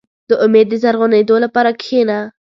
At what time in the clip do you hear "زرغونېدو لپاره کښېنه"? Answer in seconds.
0.83-2.19